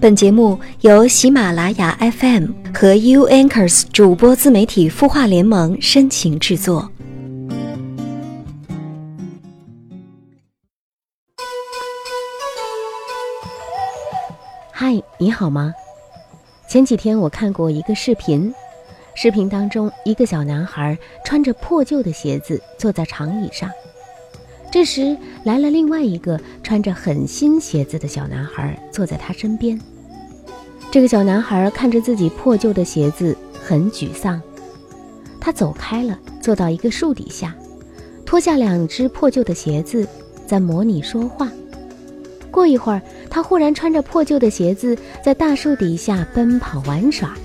[0.00, 6.90] 本节目由喜马拉雅 FM 和 U Anchors 主播自媒体孵化联盟深情制作。
[14.72, 15.74] 嗨，你好吗？
[16.66, 18.54] 前几天我看过一个视频，
[19.14, 20.96] 视频当中一个小男孩
[21.26, 23.68] 穿着破旧的鞋子坐在长椅上，
[24.72, 25.14] 这时
[25.44, 29.78] 来了另外一个穿着很新鞋子的小男孩坐在他身边。
[30.92, 34.42] 这个小男孩看着自己破旧的鞋子，很沮丧。
[35.38, 37.54] 他走开了，坐到一个树底下，
[38.26, 40.04] 脱下两只破旧的鞋子，
[40.48, 41.48] 在模拟说话。
[42.50, 47.36] 过一会儿，他忽然穿着破旧的鞋子，在大树底下奔跑玩耍。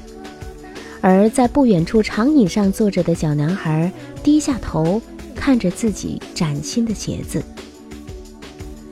[1.00, 3.92] 而在不远处长椅上坐着的小男孩
[4.24, 5.00] 低下头，
[5.36, 7.44] 看着自己崭新的鞋子。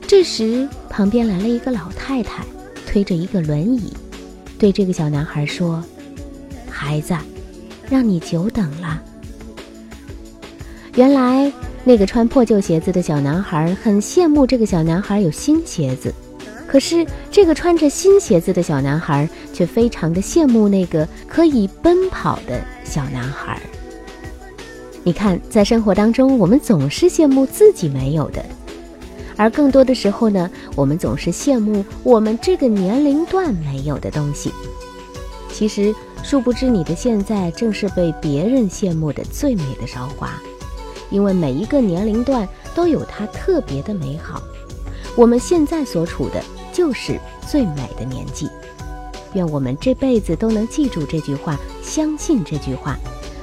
[0.06, 2.44] 这时，旁边来了一个老太太，
[2.86, 3.92] 推着一个轮椅。
[4.58, 5.82] 对这个小男孩说
[6.70, 7.14] ：“孩子，
[7.88, 9.02] 让你久等了。”
[10.94, 11.52] 原来，
[11.82, 16.14] 那个穿破旧鞋子的小男孩很羡慕这个小男孩有新鞋子，
[16.68, 23.60] 可是这个穿着新鞋子的小男孩却非常的羡慕那个可以奔跑的小男孩。
[25.02, 28.44] 你看，在生活当中，我们总是羡慕自己没有的。
[29.36, 34.52] 而更多的时候呢，我们总是羡慕我们这个年龄段没有的东西。
[35.52, 40.30] 其实，殊不知你的现在正是被别人羡慕的最美的韶华，
[41.10, 44.42] 因为每一个年龄段都有它特别的美好。
[45.16, 48.48] 我们现在所处的就是最美的年纪。
[49.34, 52.98] 愿我们这辈子都能记住这句话，相信这句话，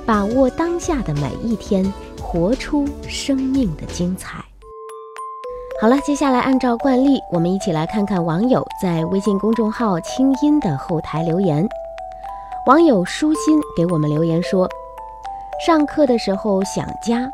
[0.06, 4.44] 把握当下的每一天，活出生命的精彩。
[5.82, 11.68] 好了，接下来按照惯例，我们一起来看看网友在微信公众号“清音”的后台留言。
[12.68, 14.70] 网友舒心给我们留言说
[15.66, 17.28] ：“上课的时候想家，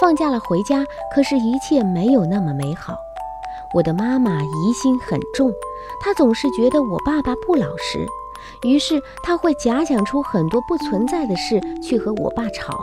[0.00, 0.82] 放假了回家，
[1.14, 2.96] 可是一切没有那么美好。
[3.74, 5.52] 我的妈妈疑心很重，
[6.00, 8.06] 她总是觉得我爸爸不老实，
[8.62, 12.82] 于是她会假想出很多不存在的事去和我爸吵。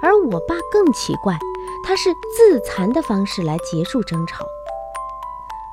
[0.00, 1.38] 而我爸更奇怪。”
[1.86, 4.44] 他是自残的方式来结束争吵。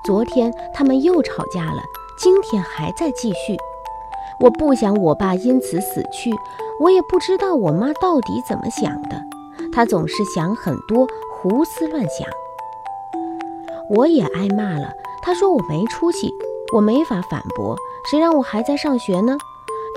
[0.05, 1.81] 昨天他们又吵架了，
[2.17, 3.57] 今天还在继续。
[4.41, 6.31] 我不想我爸因此死去，
[6.81, 9.21] 我也不知道我妈到底怎么想的。
[9.71, 12.27] 她总是想很多，胡思乱想。
[13.89, 14.91] 我也挨骂了，
[15.21, 16.33] 她说我没出息，
[16.73, 17.77] 我没法反驳。
[18.09, 19.37] 谁让我还在上学呢？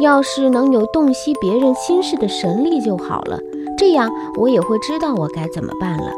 [0.01, 3.39] 要是能有洞悉别人心事的神力就好了。
[3.77, 6.11] 这样我也会知道我该怎么办了。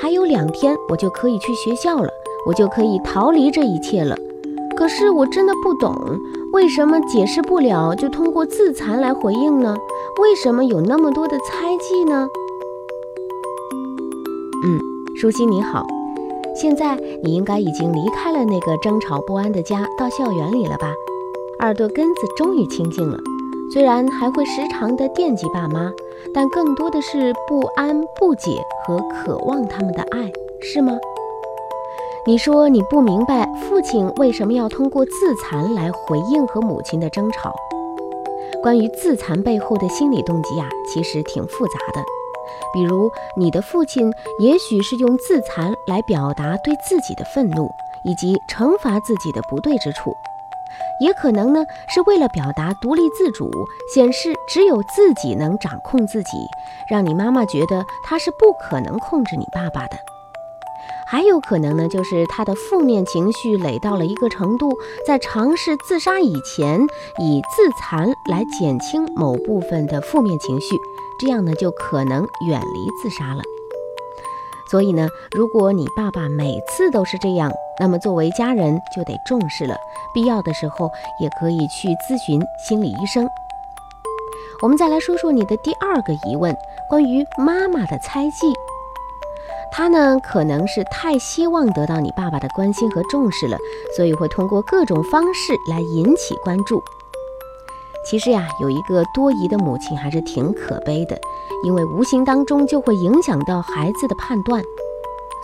[0.00, 2.08] 还有两天我就可以去学校了，
[2.46, 4.16] 我就可以逃离这一切了。
[4.76, 5.94] 可是我真的不懂，
[6.52, 9.76] 为什么解释不了就通过自残来回应呢？
[10.20, 12.26] 为什么有那么多的猜忌呢？
[14.64, 14.80] 嗯，
[15.14, 15.86] 舒心你好，
[16.56, 20.92] 现在你应该已经离开了那个争吵不安的家，到校园里了吧？
[21.60, 23.18] 耳朵根子终于清净了。
[23.72, 25.90] 虽然还会时常的惦记爸妈，
[26.34, 30.92] 但更多的是不安、不解和渴望他们的爱，是吗？
[32.26, 37.54] 你说你不明白父亲为什么要通过自残来回应和母亲的争吵。
[38.62, 42.02] 关于自残背后的心理动机啊，其实挺复杂的。
[42.74, 47.70] 比如，你的父亲也许是用自残来表达对自己的愤怒，
[48.04, 50.14] 以及惩罚自己的不对之处。
[51.00, 53.50] 也可能呢，是为了表达独立自主，
[53.92, 56.30] 显示只有自己能掌控自己，
[56.88, 59.96] 让你妈妈觉得他是不可能控制你爸爸的。
[61.06, 64.72] 还有可能呢，就是他的负面情绪累到了一个程度，
[65.06, 66.80] 在尝试自杀以前，
[67.18, 70.74] 以自残来减轻某部分的负面情绪，
[71.20, 73.42] 这样呢，就可能远离自杀了。
[74.70, 77.52] 所以呢，如果你爸爸每次都是这样，
[77.82, 79.76] 那么作为家人就得重视了，
[80.14, 80.88] 必要的时候
[81.18, 83.28] 也可以去咨询心理医生。
[84.62, 86.56] 我们再来说说你的第二个疑问，
[86.88, 88.52] 关于妈妈的猜忌，
[89.72, 93.58] 她呢可能是太希望得到你爸爸的关心和重视了，
[93.96, 96.80] 所以会通过各种方式来引起关注。
[98.06, 101.20] 其实呀，有一个多疑的母亲还是挺可悲的，
[101.64, 104.62] 因为无形当中就会影响到孩子的判断。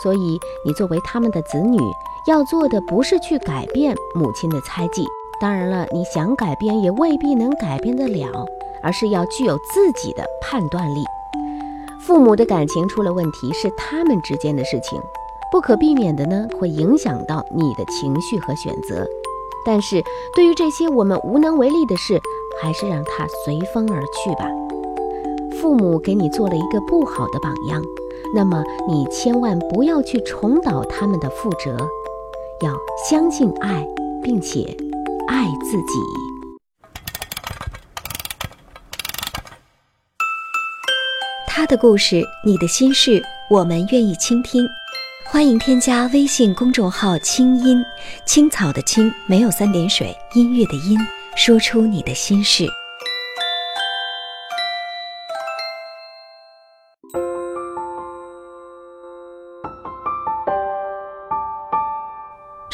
[0.03, 1.79] 所以，你作为他们的子女，
[2.27, 5.05] 要做的不是去改变母亲的猜忌，
[5.41, 8.47] 当然了，你想改变也未必能改变得了，
[8.83, 11.05] 而是要具有自己的判断力。
[12.01, 14.99] 父母的感情出了问题是他们之间的事情，
[15.53, 19.07] 不可避免的呢，会影响到你的情绪和选择。
[19.67, 20.03] 但是
[20.35, 22.19] 对于这些我们无能为力的事，
[22.63, 24.49] 还是让它随风而去吧。
[25.61, 27.83] 父母给你做了一个不好的榜样，
[28.35, 31.77] 那么你千万不要去重蹈他们的覆辙，
[32.61, 32.77] 要
[33.09, 33.87] 相信爱，
[34.23, 34.77] 并且
[35.27, 35.99] 爱自己。
[41.47, 44.67] 他的故事，你的心事，我们愿意倾听。
[45.27, 47.85] 欢迎添加微信公众号“清音
[48.27, 50.99] 青草”的青没有三点水，音乐的音，
[51.37, 52.67] 说出你的心事。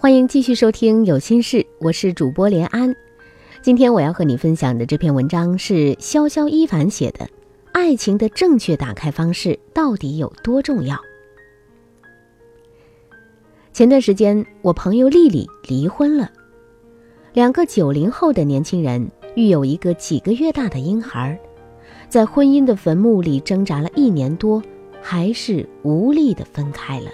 [0.00, 2.94] 欢迎继续收听《有心事》，我是主播连安。
[3.62, 7.26] 今天我要和你分享的这篇文章是潇潇一凡写的，
[7.72, 10.94] 《爱情的正确打开方式到底有多重要》。
[13.72, 16.30] 前段时间，我朋友丽丽离婚了。
[17.32, 21.36] 两个九零后的年轻人育有一个几个月大的婴孩，
[22.08, 24.62] 在婚姻的坟墓里挣扎了一年多，
[25.02, 27.10] 还是无力的分开了。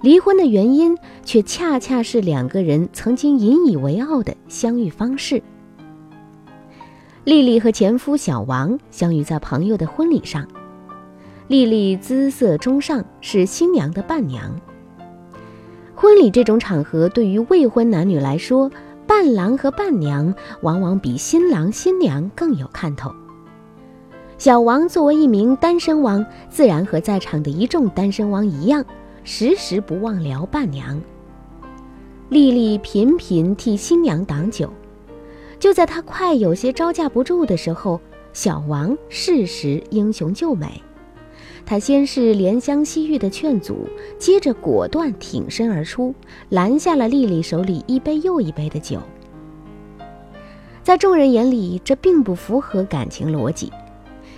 [0.00, 5.42] 离婚的原因却恰恰是两个人曾经引以为傲的相遇方式。
[7.24, 10.46] 丽丽和前夫小王相遇在朋友的婚礼上，
[11.48, 14.58] 丽丽姿色中上，是新娘的伴娘。
[15.94, 18.70] 婚礼这种场合，对于未婚男女来说，
[19.04, 23.12] 伴郎和伴娘往往比新郎新娘更有看头。
[24.38, 28.84] 小王作为一名单身王，自然和在场的一众单身王一样，
[29.30, 30.98] 时时不忘聊伴娘。
[32.30, 34.72] 丽丽频频替新娘挡酒，
[35.58, 38.00] 就在她快有些招架不住的时候，
[38.32, 40.82] 小王适时英雄救美。
[41.66, 43.86] 他先是怜香惜玉的劝阻，
[44.18, 46.14] 接着果断挺身而出，
[46.48, 48.98] 拦下了丽丽手里一杯又一杯的酒。
[50.82, 53.70] 在众人眼里，这并不符合感情逻辑。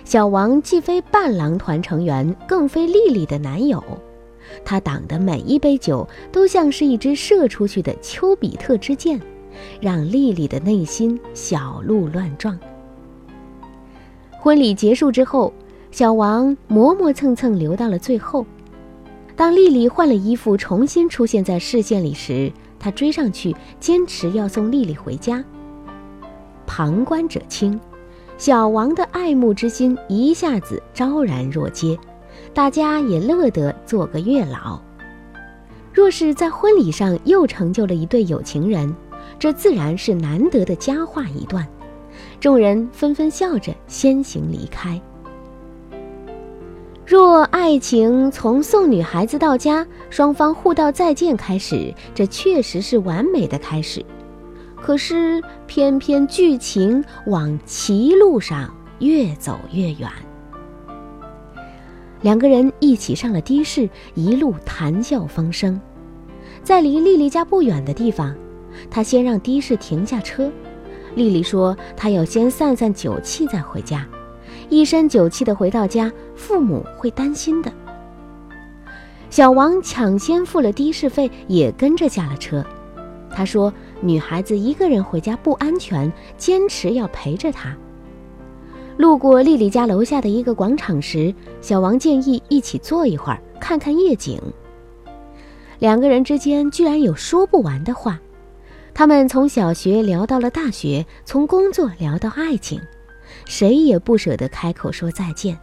[0.03, 3.81] 小王既非伴郎团成员，更非丽丽的男友，
[4.63, 9.19] 他挡的每一杯酒都像是一支射出去的丘比特之箭，
[9.79, 12.57] 让丽丽的内心小鹿乱撞。
[14.31, 15.53] 婚礼结束之后。
[15.91, 18.45] 小王磨磨蹭蹭留到了最后。
[19.35, 22.49] 当丽丽换了衣服重新出现在视线里时，
[22.79, 25.43] 他追上去，坚持要送丽丽回家。
[26.65, 27.77] 旁观者清，
[28.37, 31.99] 小王的爱慕之心一下子昭然若揭，
[32.53, 34.81] 大家也乐得做个月老。
[35.93, 38.95] 若是在婚礼上又成就了一对有情人，
[39.37, 41.67] 这自然是难得的佳话一段。
[42.39, 45.01] 众人纷纷笑着先行离开。
[47.05, 54.05] 若爱情从送女孩子到家，双方互道再见开始，这确实是完美的开始。
[54.77, 60.09] 可是偏偏剧情往歧路上越走越远。
[62.21, 65.79] 两个人一起上了的士，一路谈笑风生。
[66.63, 68.35] 在离丽丽家不远的地方，
[68.89, 70.51] 他先让的士停下车。
[71.15, 74.07] 丽丽说：“她要先散散酒气再回家。”
[74.69, 77.71] 一身酒气的回到家，父母会担心的。
[79.29, 82.63] 小王抢先付了的士费，也跟着下了车。
[83.33, 87.75] 他说：“女孩子一个人回家不安全，坚持要陪着她。”
[88.97, 94.39] 路过丽丽家楼下的一个广场时，小王建议一起坐一会儿，看看夜景。
[95.79, 98.19] 两个人之间居然有说不完的话，
[98.93, 102.79] 他们从小学聊到了大学，从工作聊到爱情。
[103.45, 105.57] 谁也不舍得开口说再见。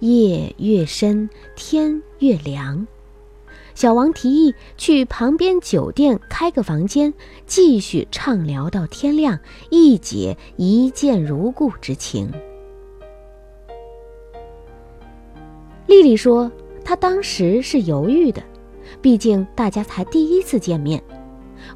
[0.00, 2.86] 夜越深，天越凉，
[3.74, 7.12] 小王提议去旁边酒店开个房间，
[7.46, 9.38] 继续畅聊到天亮，
[9.70, 12.30] 一解一见如故之情。
[15.86, 16.50] 丽丽说，
[16.84, 18.42] 她当时是犹豫的，
[19.00, 21.02] 毕竟大家才第一次见面。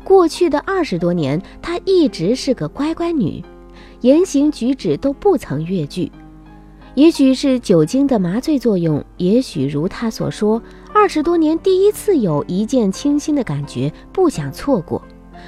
[0.04, 3.42] 过去的二十多年，她一直是个乖乖女，
[4.00, 6.10] 言行举止都不曾越矩。
[6.94, 10.62] 也许是酒精的麻醉作用，也许如她所说，
[11.06, 15.00] 二十多年第一次有一见倾心的感觉，不想错过，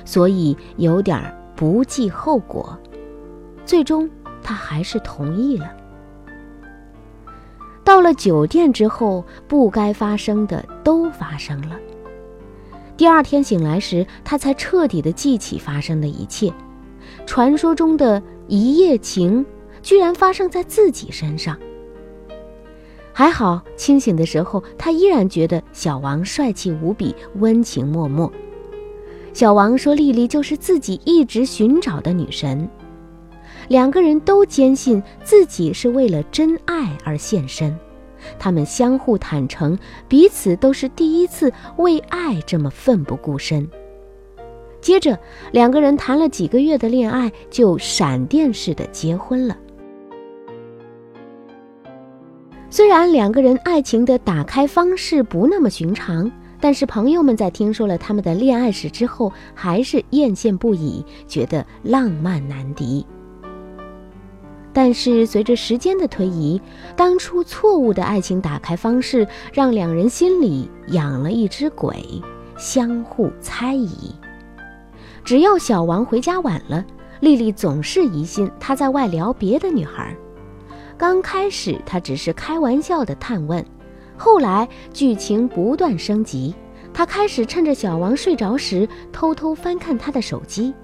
[0.05, 1.21] 所以有点
[1.57, 2.79] 不计后果。
[3.67, 4.09] 最终，
[4.41, 5.69] 他还是同意了。
[7.83, 11.75] 到了酒店之后，不该发生的都发生了。
[12.97, 16.53] 第二天醒来时，他才彻底的记起发生的一切。
[17.27, 19.45] 传说中的一夜情，
[19.83, 21.59] 居然发生在自己身上。
[23.19, 28.31] 还好，清醒的时候，他依然觉得小王帅气无比，温情脉脉。
[29.35, 32.71] 小王说：“丽丽就是自己一直寻找的女神。”
[33.67, 37.77] 两个人都坚信自己是为了真爱而献身，
[38.39, 43.69] 他们相互坦诚，彼此都是第一次为爱这么奋不顾身。
[44.81, 45.19] 接着，
[45.51, 49.57] 两个人谈了几个月的恋爱，就闪电似的结婚了。
[52.71, 63.07] 虽然两个人爱情的打开方式不那么寻常，但是朋友们在听说了他们的恋爱史之后，还是艳羡不已，觉得浪漫难敌。
[64.71, 66.61] 但是随着时间的推移，
[66.95, 71.97] 当初错误的爱情打开方式让两人心里养了一只鬼，
[72.59, 74.15] 相互猜疑。
[75.25, 76.85] 只要小王回家晚了，
[77.21, 80.15] 丽丽总是疑心他在外聊别的女孩。
[80.99, 83.65] 刚开始她只是开玩笑的探问，
[84.17, 86.53] 后来剧情不断升级，
[86.93, 90.75] 她开始趁着小王睡着时偷偷翻看他的手机。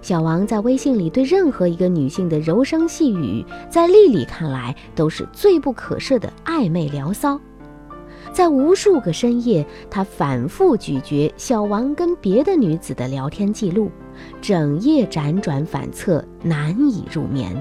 [0.00, 7.38] 小王在微信里对任何一个女性的柔声细语，在丽丽看来都是罪不可赦的暧昧聊骚。
[8.32, 13.90] 在无数个深夜，他反复咀嚼小王跟别的女子的聊天记录，
[14.40, 17.54] 整夜辗转反侧，难以入眠。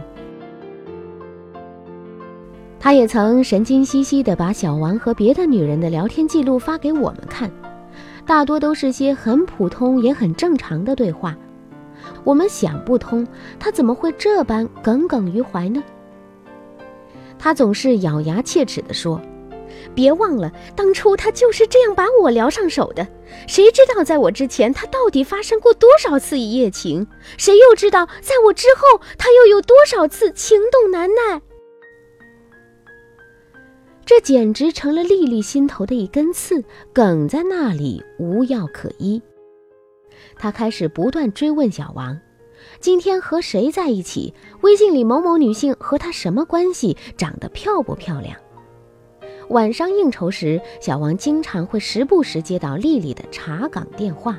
[2.83, 7.51] 他也曾神经兮兮地把小王和别的女人的聊天记录发给我们看，
[8.25, 11.37] 大多都是些很普通也很正常的对话。
[12.23, 13.25] 我们想不通，
[13.59, 15.83] 他怎么会这般耿耿于怀呢？
[17.37, 19.21] 他总是咬牙切齿地说
[19.93, 23.07] ：“别忘了，当初他就是这样把我撩上手的。
[23.47, 27.05] 谁知道在我之前，他到底发生过多少次一夜情？
[27.37, 31.41] 谁又知道在我之后，他又有多少次情动难耐？”
[34.11, 39.21] 这简直成了丽丽心头的一根刺，梗在那里，无药可医。
[40.35, 42.19] 她开始不断追问小王
[42.81, 44.33] ：“今天和谁在一起？
[44.63, 46.97] 微信里某某女性和他什么关系？
[47.15, 48.35] 长得漂不漂亮？”
[49.47, 54.37] 晚上应酬时，小王经常会时不时接到丽丽的查岗电话。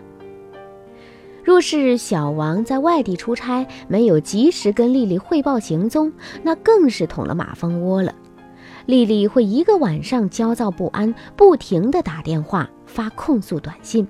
[1.43, 6.13] 若是小王在外地出差，没有及时跟丽丽汇报行踪，
[6.43, 8.15] 那更是捅了马蜂窝了。
[8.87, 14.07] 丽丽会一个晚上焦躁不安，不停地打电话、发控诉短信。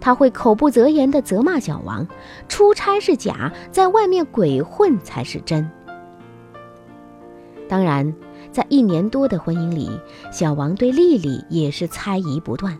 [0.00, 2.06] 他会口不择言地责骂小王，
[2.48, 5.68] 出差是假，在外面鬼混才是真。
[7.68, 8.14] 当然，
[8.50, 9.90] 在一年多的婚姻里，
[10.30, 12.78] 小王对丽丽也是猜疑不断。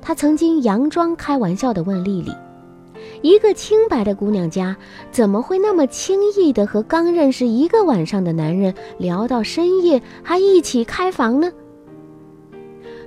[0.00, 2.32] 他曾经佯装开玩笑地问丽丽
[3.22, 4.76] ：“一个清白的姑娘家，
[5.12, 11.50] 怎么会那么轻易的和刚认识一个晚上的男人聊到深夜，还一起开房呢？”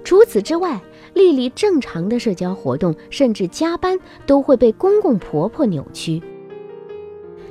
[0.06, 0.80] 除此之外，
[1.14, 6.22] 丽丽正常的社交活动，甚至加班，都会被公公婆婆扭曲。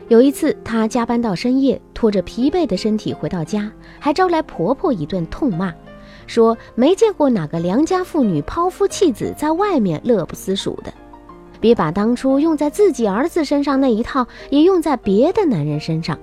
[0.09, 5.75] 有一次，她加班到深夜，拖着疲惫的身体回到家，还招来婆婆一顿痛骂，
[6.27, 10.93] 说没见过哪个良家妇女抛夫弃子在外面乐不思蜀的，
[11.65, 16.19] 别把当初用在自己儿子身上那一套也用在别的男人身上。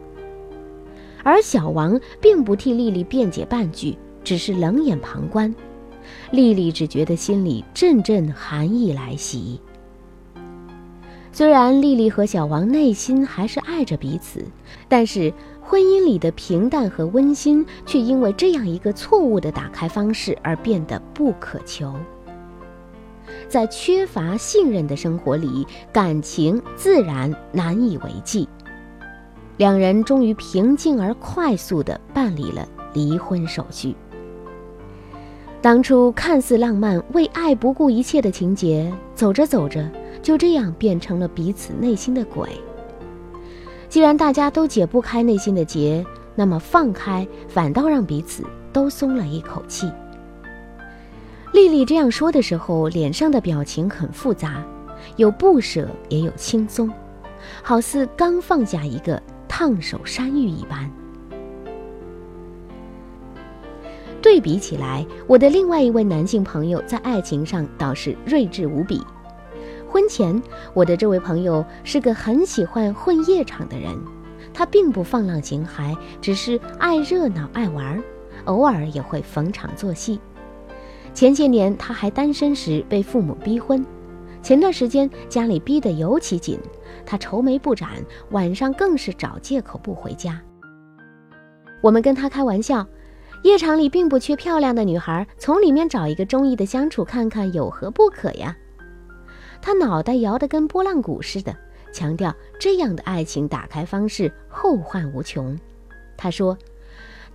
[1.24, 5.52] 而小王并不替丽丽辩解半句，只是冷眼旁观。
[6.30, 9.60] 丽丽只觉得心里阵阵寒意来袭。
[11.32, 14.46] 虽然丽丽和小王内心还是爱着彼此，
[14.88, 21.96] 但是婚姻里的平淡和温馨却因为这样一个错误的打开方式而变得不可求。
[23.52, 28.48] 在缺乏信任的生活里，感情自然难以为继。
[29.58, 33.94] 两人终于平静而快速地办理了离婚手续。
[35.62, 39.86] 当初看似浪漫、为爱不顾一切的情节，走着走着
[40.22, 42.50] 就这样变成了彼此内心的鬼。
[43.90, 46.06] 既然大家都解不开内心的结，
[46.36, 49.92] 那么放开反倒让彼此都松了一口气。
[51.54, 54.64] 丽丽这样说的时候，脸上的表情很复杂，
[55.18, 56.90] 有不舍，也有轻松，
[57.62, 60.90] 好似刚放下一个烫手山芋一般。
[64.22, 69.02] 对比起来，我的另外一位男性朋友在爱情上倒是睿智无比。
[69.90, 70.42] 婚前，
[70.74, 73.94] 我的这位朋友是个很喜欢混夜场的人，
[74.54, 78.02] 他并不放浪形骸，只是爱热闹、爱玩，
[78.46, 80.22] 偶尔也会逢场作戏。
[81.14, 83.86] 前些年他还单身时被父母逼婚，
[84.42, 86.58] 前段时间家里逼得尤其紧，
[87.06, 87.90] 他愁眉不展，
[88.32, 90.42] 晚上更是找借口不回家。
[91.82, 92.88] 我们跟他开玩笑，
[93.44, 98.56] 夜场里并不缺漂亮的女孩，从里面找一个中意的相处看看有何不可呀？
[99.62, 101.56] 他脑袋摇得跟拨浪鼓似的，
[101.94, 105.56] 强调这样的爱情打开方式后患无穷。
[106.18, 106.58] 他说，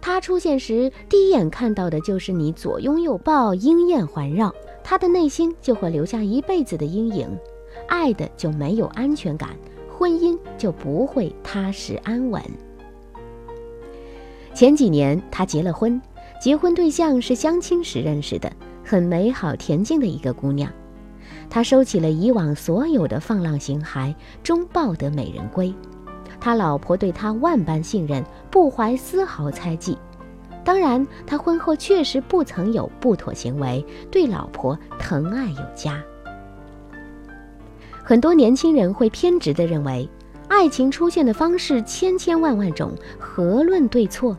[0.06, 7.28] 他出现时第一眼看到的就是你左拥右抱，莺燕环绕，他的内心就会留下一辈子的阴影，
[7.88, 9.56] 爱的就没有安全感，
[9.90, 12.40] 婚姻就不会踏实安稳。
[14.54, 16.00] 前几年他结了婚，
[16.40, 18.52] 结婚对象是相亲时认识的，
[18.84, 20.72] 很美好恬静的一个姑娘。
[21.50, 25.74] 他收起了以往所有的放浪形骸，终抱得美人归。
[26.46, 29.98] 他老婆对他万般信任，不怀丝毫猜忌。
[30.64, 36.00] 当然，他婚后确实不曾有不妥行为，对老婆疼爱有加。
[38.04, 40.08] 很多年轻人会偏执地认为，
[40.46, 44.38] 爱情出现的方式千千万万种，何论对错？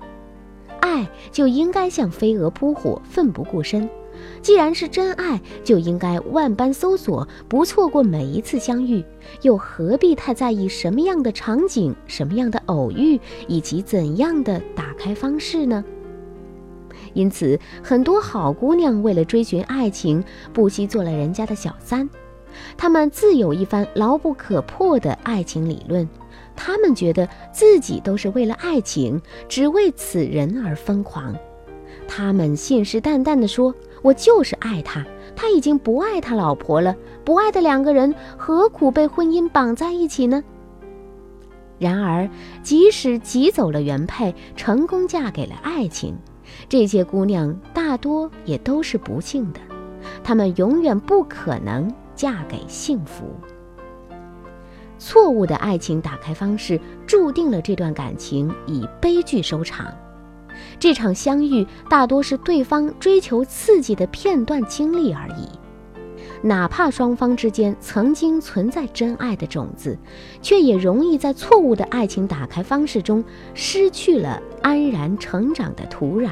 [0.79, 3.89] 爱就应该像飞蛾扑火，奋不顾身。
[4.41, 9.03] 既然是真爱，就应该万般搜索，不错过每一次相遇，
[9.41, 15.83] 又何必太在意什么样的场景、什么样的偶遇以及怎样的打开方式呢？
[17.13, 22.09] 因此，很多好姑娘为了追寻爱情，不惜做了人家的小三。
[22.77, 26.07] 她们自有一番牢不可破的爱情理论，
[26.55, 31.35] 她们觉得自己都是为了爱情，只为此人而疯狂。
[32.07, 33.73] 她们信誓旦旦地说。
[34.07, 36.95] 我就是爱他，他已经不爱他老婆了。
[37.25, 40.41] 不爱的两个人，何苦被婚姻绑在一起呢？
[41.77, 42.29] 然而，
[42.63, 46.15] 即使挤走了原配，成功嫁给了爱情，
[46.69, 49.59] 这些姑娘大多也都是不幸的，
[50.23, 53.25] 她们永远不可能嫁给幸福。
[54.97, 59.93] 错误的爱情打开方式，注定了这段感情以悲剧收场。
[60.79, 65.49] 这场相遇大多是对方追求刺激的片段经历而已，
[66.41, 69.97] 哪怕双方之间曾经存在真爱的种子，
[70.41, 73.23] 却也容易在错误的爱情打开方式中
[73.55, 76.29] 失去了安然成长的土壤。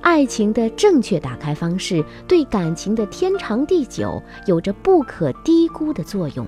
[0.00, 6.46] 爱情的正确打开方式，对感情的天长地久有着不可低估的作用。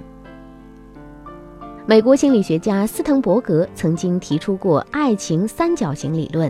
[1.90, 6.48] 美国心理学家斯滕伯格曾经提出过爱情三角形理论。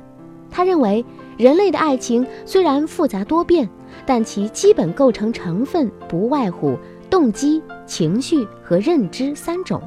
[0.51, 1.03] 他认为，
[1.39, 3.67] 人类的爱情虽然复杂多变，
[4.05, 6.77] 但其基本构成成分不外乎
[7.09, 9.81] 动机、情绪和认知三种。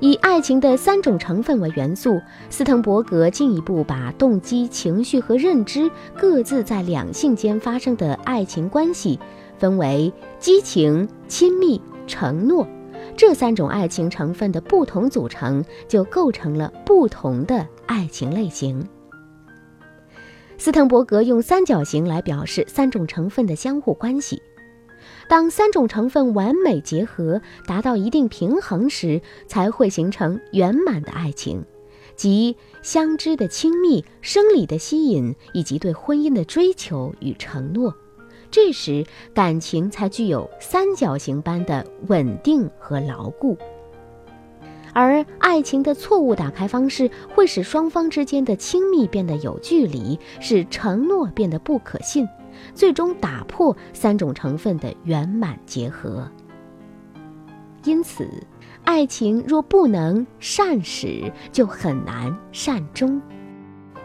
[0.00, 2.20] 以爱情的三种成分为元素，
[2.50, 9.18] 斯滕伯格进一步把动机、情绪和认知各自在两性间发生的爱情关系
[9.56, 12.68] 分为激情、亲密、承诺。
[13.14, 18.86] 这三种爱情成分的不同组成，就构成了不同的爱情类型。
[20.58, 24.40] 斯滕伯格用三角形来表示三种成分的相互关系。
[25.28, 31.64] 当三种成分完美结合，达到一定平衡时，才会形成圆满的爱情，
[32.16, 37.94] 即相知的亲密、生理的吸引，以及对婚姻的追求与承诺。
[38.50, 39.04] 这时，
[39.34, 43.56] 感情才具有三角形般的稳定和牢固。
[44.92, 52.26] 而爱情的错误打开方式，会使双方之间的亲密变得有距离，使承诺变得不可信，
[52.74, 56.26] 最终打破三种成分的圆满结合。
[57.84, 58.26] 因此，
[58.84, 63.20] 爱情若不能善始，就很难善终。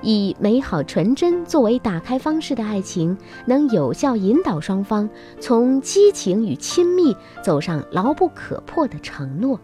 [0.02, 5.10] 以美好纯真作为打开方式的爱情，能有效引导双方
[5.40, 9.60] 从激情与亲密走上牢不可破的承诺。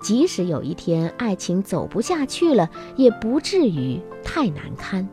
[0.00, 5.08] 即使有一天爱情走不下去了，也不至于太难堪。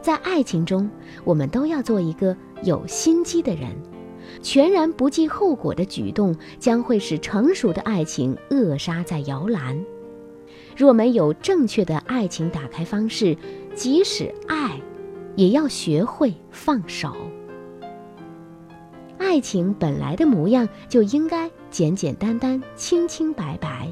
[0.00, 0.90] 在爱情中，
[1.24, 3.70] 我们都要做一个有心机的人。
[4.42, 9.84] 全然不计后果的举动，将会使成熟的爱情扼杀在摇篮。
[10.76, 13.36] 若没有正确的爱情打开方式，
[13.74, 14.80] 即使爱，
[15.36, 17.14] 也要学会放手。
[19.18, 23.88] 爱情本来的模样就应该简简单单、清清白白，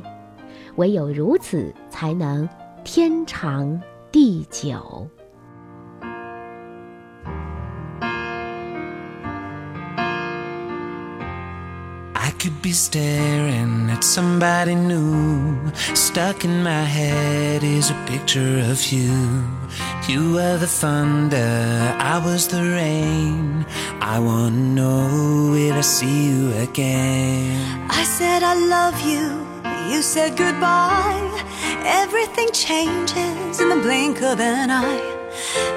[0.76, 2.48] 唯有如此，才能
[2.84, 5.08] 天长地久。
[12.72, 15.72] Staring at somebody new.
[15.94, 19.44] Stuck in my head is a picture of you.
[20.08, 23.66] You were the thunder, I was the rain.
[24.00, 27.86] I wanna know will I see you again?
[27.90, 29.24] I said I love you,
[29.90, 31.30] you said goodbye.
[31.84, 35.12] Everything changes in the blink of an eye.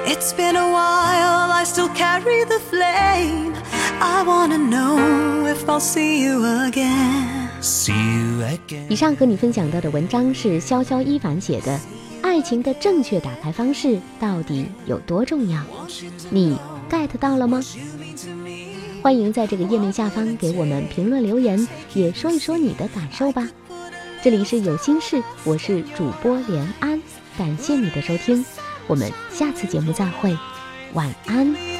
[0.06, 3.54] It's been a while, I still carry the flame.
[4.00, 7.48] I wanna know if I'll see you again.
[7.60, 8.88] See you again.
[8.88, 11.76] 以上和你分享到的文章是潇潇一凡写的，
[12.22, 15.60] 《爱情的正确打开方式到底有多重要》，
[16.30, 16.56] 你
[16.90, 17.62] get 到了吗？
[19.02, 23.46] 欢迎在这个页面下方给我们评论留言，也说一说你的感受吧。
[24.22, 27.00] 这里是有心事，我是主播连安，
[27.36, 28.44] 感谢你的收听，
[28.86, 30.36] 我们下次节目再会，
[30.94, 31.75] 晚安。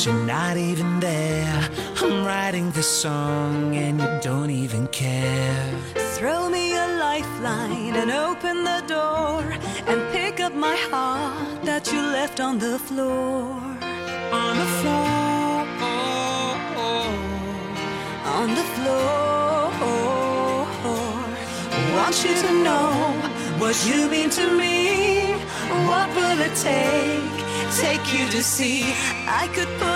[0.00, 1.68] You're not even there.
[2.00, 5.68] I'm writing this song and you don't even care.
[6.16, 9.42] Throw me a lifeline and open the door
[9.86, 13.60] and pick up my heart that you left on the floor.
[14.42, 15.66] On the floor.
[18.38, 19.42] On the floor.
[21.96, 22.90] Want you to know
[23.58, 25.34] what you mean to me.
[25.88, 27.41] What will it take?
[27.80, 28.82] Take you to see.
[29.26, 29.91] I could put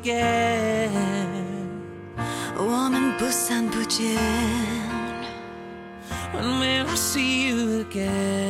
[0.00, 0.90] again?
[2.58, 4.16] 我们不散不见。
[6.32, 8.49] When will I see you again?